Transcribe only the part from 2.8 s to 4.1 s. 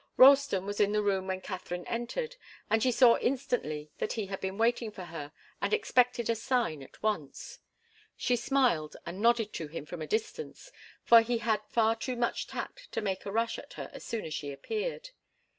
she saw instantly